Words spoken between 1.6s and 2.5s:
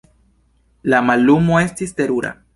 estis terura.